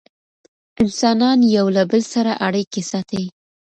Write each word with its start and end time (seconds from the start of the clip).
انسانان 0.81 1.39
یو 1.57 1.65
له 1.75 1.83
بل 1.91 2.01
سره 2.13 2.31
اړیکې 2.47 2.81
ساتي. 2.91 3.23